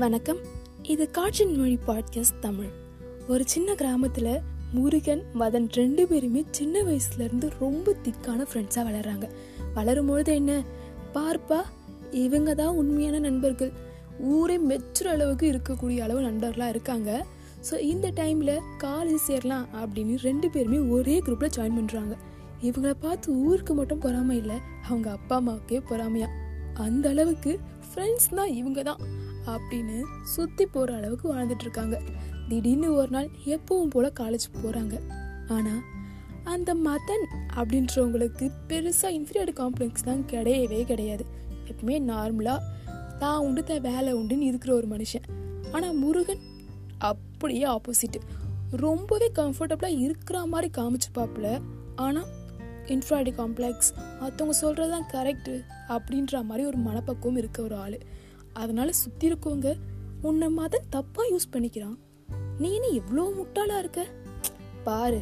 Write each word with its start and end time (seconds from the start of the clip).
வணக்கம். 0.00 0.38
இது 0.82 1.10
காற்றின் 1.10 1.56
மொழி 1.56 1.78
பாட்காஸ்ட் 1.86 2.38
தமிழ். 2.40 2.68
ஒரு 3.28 3.42
சின்ன 3.46 3.74
கிராமத்தில் 3.74 4.40
முருகன் 4.72 5.22
மதன் 5.34 5.68
ரெண்டு 5.72 6.06
பேருமே 6.06 6.44
சின்ன 6.50 6.82
வயசுலேருந்து 6.82 7.50
ரொம்ப 7.60 7.94
திக்கான 8.04 8.46
ஃப்ரெண்ட்ஸாக 8.52 8.84
வளர்கிறாங்க 8.88 9.28
வளரும்பொழுது 9.74 10.26
என்ன? 10.26 10.62
பார்ப்பா 11.14 11.60
இவங்க 12.10 12.54
தான் 12.54 12.74
உண்மையான 12.74 13.18
நண்பர்கள். 13.18 13.72
ஊரே 14.18 14.58
மெச்சுற 14.58 15.04
அளவுக்கு 15.04 15.52
இருக்கக்கூடிய 15.52 15.98
அளவு 15.98 16.20
நண்பர்களாக 16.20 16.70
இருக்காங்க. 16.70 17.26
ஸோ 17.70 17.80
இந்த 17.80 18.10
டைமில் 18.10 18.60
காலேஜ் 18.82 19.26
சேரலாம் 19.26 19.66
அப்படின்னு 19.74 20.16
ரெண்டு 20.16 20.50
பேருமே 20.50 20.78
ஒரே 20.78 21.20
குரூப்பில் 21.20 21.56
ஜாயின் 21.56 21.78
பண்ணுறாங்க 21.80 22.16
இவங்கள 22.62 22.94
பார்த்து 23.00 23.32
ஊருக்கு 23.32 23.74
மட்டும் 23.74 23.98
பொறாமை 23.98 24.36
இல்லை 24.36 24.56
அவங்க 24.88 25.10
அப்பா 25.10 25.40
அம்மாவுக்கே 25.40 25.82
பொறாமையா? 25.90 26.26
அந்த 26.74 27.08
அளவுக்கு 27.08 27.58
ஃப்ரெண்ட்ஸ் 27.94 28.34
தான் 28.34 28.48
இவங்க 28.48 28.82
தான். 28.82 29.28
அப்படின்னு 29.46 30.02
சுற்றி 30.22 30.66
போகிற 30.66 30.96
அளவுக்கு 30.96 31.34
வாழ்ந்துட்டு 31.34 31.62
இருக்காங்க. 31.62 32.00
திடீர்னு 32.48 32.94
ஒரு 32.94 33.10
நாள் 33.10 33.28
எப்பவும் 33.44 33.92
போல் 33.94 34.18
காலேஜ் 34.20 34.46
போகிறாங்க 34.62 34.96
ஆனால் 35.48 35.82
அந்த 36.44 36.74
மதன் 36.74 37.24
அப்படின்றவங்களுக்கு 37.56 38.50
பெருசாக 38.68 39.16
இன்ஃபீரியர் 39.18 39.52
காம்ப்ளெக்ஸ் 39.60 40.04
தான் 40.04 40.22
கிடையவே 40.24 40.84
கிடையாது. 40.84 41.24
எப்பவுமே 41.66 41.96
நார்மலாக 42.12 42.60
தான் 43.18 43.38
உண்டு 43.38 43.64
தான் 43.64 43.80
வேலை 43.80 44.14
உண்டுன்னு 44.14 44.48
இருக்கிற 44.50 44.74
ஒரு 44.74 44.86
மனுஷன். 44.86 45.26
ஆனால் 45.72 45.94
முருகன் 45.94 46.42
அப்படியே 46.98 47.64
ஆப்போசிட் 47.64 48.18
ரொம்பவே 48.70 49.30
கம்ஃபர்டபுளாக 49.34 49.98
இருக்கிற 49.98 50.46
மாதிரி 50.46 50.70
காமிச்சு 50.78 51.10
பாப்புல 51.18 51.60
ஆனால் 51.96 52.28
இன்ஃப்ராய்டு 52.86 53.32
காம்ப்ளெக்ஸ் 53.40 53.90
மற்றவங்க 54.20 54.50
சொல்கிறது 54.50 54.90
தான் 54.90 55.06
கரெக்டு 55.12 55.60
அப்படின்ற 55.88 56.42
மாதிரி 56.44 56.66
ஒரு 56.66 56.76
மனப்பக்குவம் 56.76 57.36
இருக்க 57.36 57.62
ஒரு 57.62 57.74
ஆள். 57.74 57.98
அதனால 58.60 58.92
சுற்றி 58.92 59.26
இருக்கவங்க 59.32 59.68
உன்னை 60.22 60.48
மதன் 60.56 60.86
தப்பாக 60.92 61.30
யூஸ் 61.30 61.50
பண்ணிக்கிறான். 61.52 61.98
நீ 62.58 62.68
என்ன 62.74 62.88
இவ்வளோ 62.98 63.24
முட்டாளாக 63.38 63.78
இருக்க? 63.78 64.00
பாரு 64.84 65.20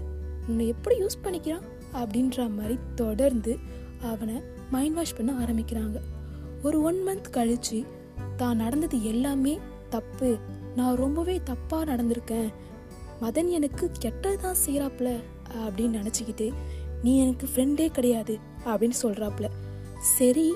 உன்னை 0.49 0.67
எப்படி 0.69 0.97
யூஸ் 1.01 1.23
பண்ணிக்கிறான்? 1.25 1.65
அப்படின்ற 1.95 2.39
மாதிரி 2.57 2.77
தொடர்ந்து 2.95 3.53
அவனை 4.03 4.37
மைண்ட் 4.71 4.95
வாஷ் 4.95 5.17
பண்ண 5.17 5.33
ஆரம்பிக்கிறாங்க. 5.45 5.99
ஒரு 6.63 6.79
ஒன் 6.83 6.99
மந்த் 7.07 7.31
கழிச்சு 7.33 7.79
தான் 8.37 8.57
நடந்தது 8.57 8.97
எல்லாமே 9.05 9.55
தப்பு. 9.89 10.31
நான் 10.77 10.97
ரொம்பவே 10.97 11.37
தப்பாக 11.51 11.89
நடந்திருக்கேன். 11.93 12.51
மதன் 13.23 13.49
எனக்கு 13.49 13.85
கெட்டதுதான் 14.01 14.61
செய்கிறாப்புல 14.65 15.09
அப்படின்னு 15.61 15.97
நினச்சிக்கிட்டு 16.01 16.47
நீ 17.03 17.13
எனக்கு 17.21 17.47
ஃப்ரெண்டே 17.47 17.87
கிடையாது 17.91 18.35
அப்படின்னு 18.67 18.99
சொல்கிறாப்புல 19.03 19.49
சரி 20.13 20.47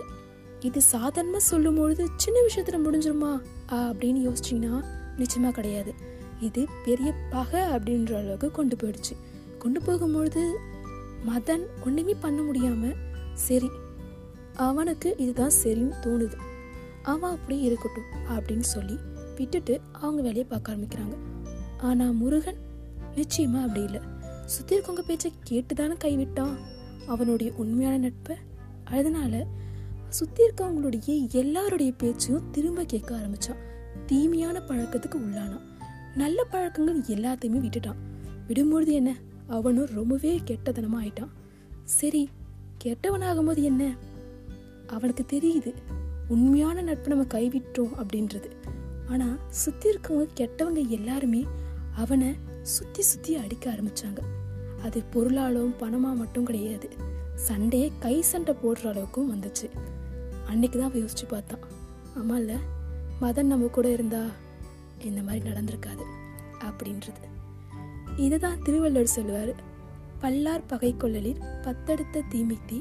இது 0.69 0.81
சாதாரணமாக 0.95 1.45
சொல்லும் 1.51 1.79
பொழுது 1.79 2.03
சின்ன 2.23 2.39
விஷயத்தில் 2.47 2.85
முடிஞ்சிருமா? 2.87 3.31
அப்படின்னு 3.71 4.21
யோசிச்சிங்கன்னா 4.27 4.75
நிச்சயமாக 5.17 5.55
கிடையாது. 5.59 5.93
இது 6.47 6.61
பெரிய 6.85 7.09
பகை 7.31 7.63
அப்படின்ற 7.75 8.13
அளவுக்கு 8.21 8.49
கொண்டு 8.51 8.77
போயிடுச்சு. 8.77 9.15
கொண்டு 9.63 9.81
போகும்பொழுது 9.87 10.43
மதன் 11.31 11.65
ஒன்றுமே 11.87 12.15
பண்ண 12.25 12.39
முடியாமல் 12.43 12.97
சரி 13.47 13.71
அவனுக்கு 14.67 15.09
இதுதான் 15.25 15.55
சரின்னு 15.63 15.99
தோணுது. 16.05 16.39
அவன் 17.13 17.35
அப்படியே 17.37 17.63
இருக்கட்டும் 17.69 18.11
அப்படின்னு 18.35 18.67
சொல்லி 18.75 18.97
விட்டுட்டு 19.37 19.75
அவங்க 20.03 20.21
வேலையை 20.27 20.47
பார்க்க 20.49 20.73
ஆரம்பிக்கிறாங்க. 20.73 21.17
ஆனால் 21.89 22.15
முருகன் 22.21 22.61
நிச்சயமாக 23.15 23.65
அப்படி 23.67 23.83
இல்லை. 23.89 24.01
சுற்றி 24.55 24.73
இருக்கவங்க 24.77 25.05
பேச்சை 25.07 25.31
கேட்டு 25.49 25.75
தானே 25.75 25.95
கைவிட்டான். 26.05 26.55
அவனுடைய 27.13 27.51
உண்மையான 27.63 27.97
நட்பை 27.99 28.37
அதனால 28.97 29.35
சுற்றி 30.13 30.45
இருக்கவங்களுடைய 30.45 31.31
எல்லாருடைய 31.31 31.93
பேச்சையும் 31.93 32.51
திரும்ப 32.51 32.85
கேட்க 32.85 33.17
ஆரம்பிச்சான். 33.17 33.57
தீமையான 34.07 34.59
பழக்கத்துக்கு 34.59 35.15
உள்ளானான். 35.15 35.61
நல்ல 36.15 36.45
பழக்கங்கள் 36.45 37.01
எல்லாத்தையுமே 37.01 37.71
விட்டுட்டான். 37.71 37.97
விடும்பொழுது 38.49 38.87
என்ன? 38.87 39.17
அவனும் 39.47 39.87
ரொம்பவே 39.87 40.41
கெட்டதனமா 40.47 40.97
ஆயிட்டான். 41.05 41.29
சரி 41.85 42.29
கெட்டவனாகும் 42.85 43.47
போது 43.47 43.63
என்ன? 43.63 43.97
அவனுக்கு 44.87 45.25
தெரியுது 45.33 45.75
உண்மையான 46.29 46.83
நட்பை 46.83 47.17
நம்ம 47.17 47.41
கைவிட்டோம் 47.41 47.93
அப்படின்றது. 47.97 48.51
ஆனா 49.09 49.39
சுத்தி 49.49 49.91
இருக்கவங்க 49.91 50.29
கெட்டவங்க 50.37 50.89
எல்லாருமே 50.89 51.47
அவனை 51.97 52.35
சுத்தி 52.63 53.03
சுத்தி 53.03 53.35
அடிக்க 53.35 53.71
ஆரம்பிச்சாங்க. 53.71 54.19
அது 54.83 55.03
பொருளாலும் 55.15 55.75
பணமா 55.81 56.15
மட்டும் 56.15 56.45
கிடையாது. 56.45 56.89
சண்டையே 57.35 57.93
கை 57.99 58.23
சண்டை 58.23 58.55
போடுற 58.63 58.85
அளவுக்கும் 58.85 59.35
வந்துச்சு. 59.35 59.71
அன்னைக்கு 60.53 60.77
தான் 60.79 60.97
யோசிச்சு 61.03 61.27
பார்த்தான் 61.35 61.65
ஆமா 62.21 62.37
இல்லை 62.43 62.57
மதன் 63.23 63.53
நம்ம 63.53 63.69
கூட 63.77 63.89
இருந்தா 63.97 64.23
இந்த 65.09 65.21
மாதிரி 65.27 65.43
நடந்திருக்காது 65.51 66.05
அப்படின்றது. 66.69 67.29
இதுதான் 68.25 68.59
திருவள்ளுவர் 68.65 69.15
சொல்லுவார் 69.17 69.53
பல்லார் 70.23 70.69
பகை 70.73 70.91
கொள்ளலில் 70.95 71.41
பத்தெடுத்த 71.65 72.25
தீமித்தி 72.33 72.79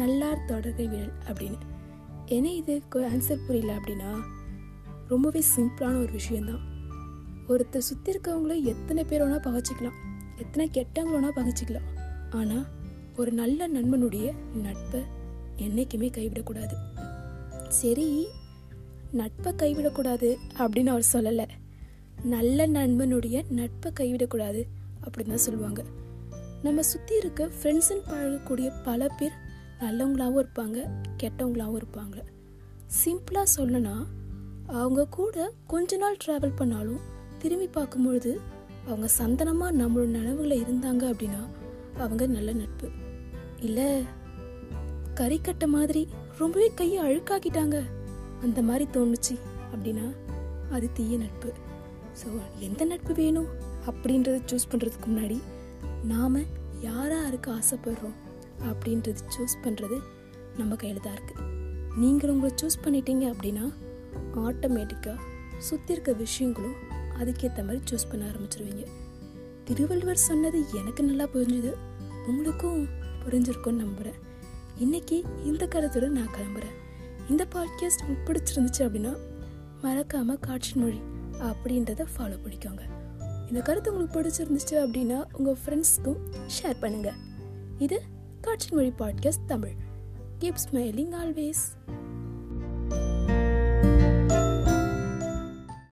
நல்லார் 0.00 0.46
தொடர்கை 0.50 0.86
விழல் 0.92 1.14
அப்படின்னு. 1.28 1.58
ஏன்னா 2.34 2.50
இது 2.60 2.74
ஆன்சர் 3.10 3.44
புரியல 3.46 3.72
அப்படின்னா 3.78 4.10
ரொம்பவே 5.12 5.40
சிம்பிளான 5.54 5.94
ஒரு 6.04 6.12
விஷயந்தான் 6.18 6.62
ஒருத்தர் 7.52 7.88
சுற்றி 7.88 8.10
இருக்கவங்கள 8.12 8.54
எத்தனை 8.72 9.02
பேர் 9.10 9.22
வேணால் 9.24 9.46
பகைச்சிக்கலாம் 9.46 9.98
எத்தனை 10.42 10.66
கெட்டவங்க 10.76 11.14
வேணால் 11.16 11.38
பகைச்சிக்கலாம். 11.38 11.88
ஆனால் 12.38 12.66
ஒரு 13.20 13.30
நல்ல 13.40 13.68
நண்பனுடைய 13.76 14.26
நட்பை 14.66 15.00
என்றைக்குமே 15.64 16.08
கைவிடக்கூடாது. 16.18 16.76
சரி 17.80 18.06
நட்பை 19.12 19.50
கைவிடக்கூடாது 19.52 20.28
அப்படின்னு 20.58 20.92
அவர் 20.94 21.10
சொல்லலை. 21.12 21.46
நல்ல 22.24 22.66
நண்பனுடைய 22.66 23.36
நட்பை 23.58 23.90
கைவிடக்கூடாது 24.00 24.60
அப்படின்னு 25.04 25.32
தான் 25.34 25.46
சொல்லுவாங்க. 25.46 25.80
நம்ம 26.62 26.82
சுற்றி 26.82 27.14
இருக்க 27.16 27.48
ஃப்ரெண்ட்ஸுன்னு 27.56 28.08
பழகக்கூடிய 28.10 28.68
பல 28.84 29.08
பேர் 29.18 29.36
நல்லவங்களாகவும் 29.80 30.42
இருப்பாங்க 30.44 30.78
கெட்டவங்களாகவும் 31.22 31.80
இருப்பாங்க. 31.82 32.16
சிம்பிளாக 33.00 33.52
சொல்லனா 33.56 33.94
அவங்க 34.80 35.02
கூட 35.18 35.36
கொஞ்ச 35.66 35.96
நாள் 35.96 36.20
ட்ராவல் 36.24 36.56
பண்ணாலும் 36.56 37.02
திரும்பி 37.38 37.68
பார்க்கும்பொழுது 37.68 38.32
அவங்க 38.86 39.08
சந்தனமாக 39.18 39.78
நம்மளோட 39.80 40.10
நினைவுகளை 40.18 40.56
இருந்தாங்க 40.62 41.04
அப்படின்னா 41.12 41.42
அவங்க 41.98 42.26
நல்ல 42.26 42.50
நட்பு. 42.52 42.88
இல்லை 43.60 43.88
கறிக்கட்டை 45.14 45.66
மாதிரி 45.66 46.02
ரொம்பவே 46.38 46.68
கையை 46.74 46.98
அழுக்காக்கிட்டாங்க. 47.06 47.78
அந்த 48.42 48.62
மாதிரி 48.68 48.84
தோணுச்சு 48.92 49.34
அப்படின்னா 49.72 50.06
அது 50.70 50.86
தீய 50.92 51.16
நட்பு. 51.16 51.50
ஸோ 52.20 52.28
எந்த 52.58 52.84
நட்பு 52.84 53.12
வேணும் 53.14 53.50
அப்படின்றத 53.86 54.38
சூஸ் 54.50 54.70
பண்ணுறதுக்கு 54.70 55.08
முன்னாடி 55.12 55.38
நாம் 56.04 56.38
யாராக 56.80 57.28
இருக்க 57.28 57.48
ஆசைப்படுறோம் 57.52 58.16
அப்படின்றது 58.70 59.20
சூஸ் 59.34 59.56
பண்ணுறது 59.64 59.96
நம்ம 60.56 60.76
கையில் 60.76 61.00
தான் 61.00 61.16
இருக்குது 61.18 61.50
நீங்கள் 62.00 62.30
உங்களை 62.30 62.52
சூஸ் 62.62 62.82
பண்ணிட்டீங்க 62.84 63.24
அப்படின்னா 63.32 63.64
ஆட்டோமேட்டிக்காக 64.46 65.18
சுற்றி 65.58 65.92
இருக்க 65.94 66.12
விஷயங்களும் 66.12 66.76
அதுக்கேற்ற 67.20 67.60
மாதிரி 67.66 67.80
சூஸ் 67.90 68.10
பண்ண 68.10 68.22
ஆரம்பிச்சிருவீங்க. 68.30 68.84
திருவள்ளுவர் 69.64 70.26
சொன்னது 70.28 70.58
எனக்கு 70.80 71.02
நல்லா 71.02 71.26
புரிஞ்சுது. 71.34 71.72
உங்களுக்கும் 72.26 72.88
புரிஞ்சிருக்கும்னு 73.24 73.82
நம்புகிறேன் 73.84 74.18
இன்னைக்கு 74.78 75.24
இந்த 75.44 75.66
கருத்தோட 75.66 76.08
நான் 76.08 76.28
கிளம்புறேன். 76.28 76.74
இந்த 77.30 77.46
பாட்காஸ்ட் 77.52 78.06
உங்களுக்கு 78.06 78.32
பிடிச்சிருந்துச்சு 78.32 78.78
அப்படின்னா 78.78 79.16
மறக்காம 79.82 80.38
காட்சி 80.40 80.80
மொழி 80.80 81.00
அப்படின்றத 81.40 82.06
ஃபாலோ 82.16 82.38
பண்ணிக்கோங்க. 82.44 82.80
இந்த 83.48 83.60
கருத்து 83.60 83.92
உங்களுக்கு 83.92 84.20
பிடிச்சிருந்துச்சு 84.20 84.70
அப்படின்னா 84.70 85.24
உங்கள் 85.32 85.56
ஃப்ரெண்ட்ஸ்க்கும் 85.64 86.16
ஷேர் 86.46 86.80
பண்ணுங்க. 86.80 87.12
இது 87.78 88.02
காட்சி 88.40 88.74
மொழி 88.74 88.92
podcast 88.98 89.44
Tamil. 89.46 89.72
Keep 90.38 90.54
smiling 90.70 91.14
always 91.22 91.90